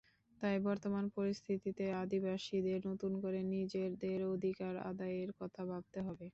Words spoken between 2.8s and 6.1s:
নতুন করে নিজেদের অধিকার আদায়ের কথা ভাবতে